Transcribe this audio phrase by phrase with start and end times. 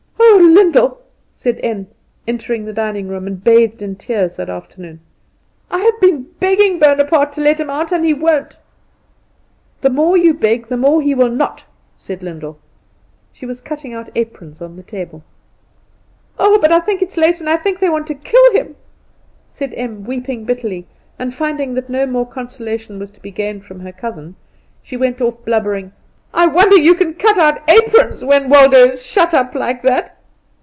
[0.33, 0.99] "Oh, Lyndall,"
[1.35, 1.87] said Em,
[2.27, 5.01] entering the dining room, and bathed in tears, that afternoon,
[5.71, 8.57] "I have been begging Bonaparte to let him out, and he won't."
[9.81, 11.65] "The more you beg the more he will not,"
[11.97, 12.59] said Lyndall.
[13.33, 15.23] She was cutting out aprons on the table.
[16.39, 18.75] "Oh, but it's late, and I think they want to kill him,"
[19.49, 20.87] said Em, weeping bitterly;
[21.19, 24.35] and finding that no more consolation was to be gained from her cousin,
[24.81, 25.91] she went off blubbering
[26.33, 30.17] "I wonder you can cut out aprons when Waldo is shut up like that."